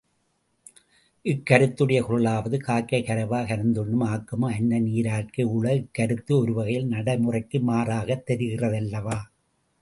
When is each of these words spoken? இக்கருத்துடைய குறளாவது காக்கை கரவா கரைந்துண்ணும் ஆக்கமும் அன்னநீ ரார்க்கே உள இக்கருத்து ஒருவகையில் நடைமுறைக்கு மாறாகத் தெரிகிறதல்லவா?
இக்கருத்துடைய 1.25 1.99
குறளாவது 2.01 2.57
காக்கை 2.57 2.99
கரவா 3.01 3.39
கரைந்துண்ணும் 3.41 4.05
ஆக்கமும் 4.07 4.53
அன்னநீ 4.53 5.01
ரார்க்கே 5.01 5.45
உள 5.51 5.75
இக்கருத்து 5.75 6.33
ஒருவகையில் 6.39 6.91
நடைமுறைக்கு 6.91 7.59
மாறாகத் 7.61 8.25
தெரிகிறதல்லவா? 8.31 9.19